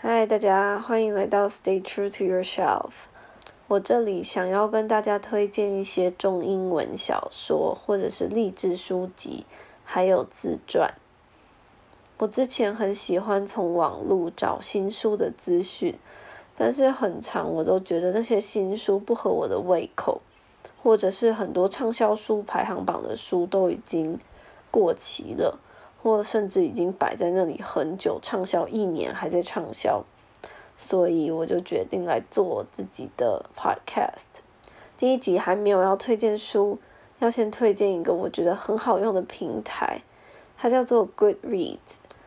[0.00, 2.90] 嗨，大家欢迎来到 Stay True to Yourself。
[3.66, 9.44] 我这里想要跟大家推荐一些中英文小说，或者是励志书籍，
[9.84, 10.94] 还有自传。
[12.18, 15.98] 我之前很喜欢从网络找新书的资讯，
[16.54, 20.20] 但是很长我都觉得那些新书不合我的胃口，
[20.80, 24.16] 或者是很多畅销书排行榜的书都已经
[24.70, 25.58] 过期了。
[26.02, 30.04] 或甚至已经摆在那里很久，畅销一年还在畅销，
[30.76, 34.40] 所以我就决定来做自己的 podcast。
[34.96, 36.78] 第一集还没有要推荐书，
[37.18, 40.02] 要先推荐一个我觉得很好用的平台，
[40.56, 41.78] 它叫做 Goodreads，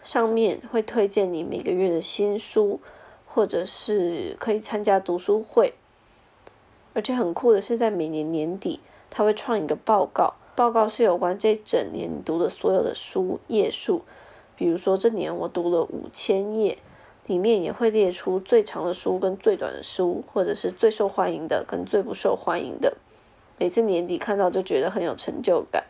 [0.04, 2.80] 上面会推荐你每个月的新书，
[3.26, 5.74] 或者是可以参加读书会，
[6.94, 10.34] 而且很酷的是在每年年底，它会创一个报告。
[10.56, 14.02] 报告是有关这整年你读的所有的书页数，
[14.56, 16.78] 比如说这年我读了五千页，
[17.26, 22.98] 里面也会列出最长的书跟最短的书，或者是最受欢迎的跟最不受欢迎的。
[23.58, 25.86] 每次年底看到就觉得很有成就感。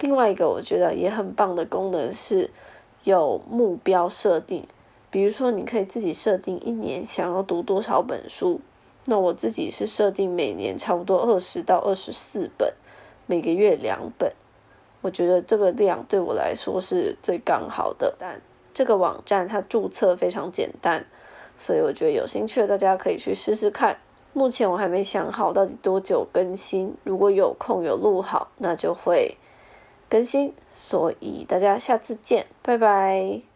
[0.00, 2.50] 另外一个我觉得也很棒的功能是
[3.04, 4.66] 有目标设定，
[5.10, 8.60] 比如说你可以自己设定一年想要读多少本书，
[9.06, 12.74] 那我自己是设定每年差不多二十到二十四本。
[13.26, 14.32] 每个月两本，
[15.00, 18.14] 我觉得这个量对我来说是最刚好的。
[18.18, 18.40] 但
[18.72, 21.04] 这个网站它注册非常简单，
[21.56, 23.96] 所以我觉得有兴趣的大家可以去试试看。
[24.32, 29.36] 目前我还没想好到底多久更新，如果有空有录好，那就会
[30.10, 30.52] 更新。
[30.74, 33.55] 所以大家下次见，拜拜。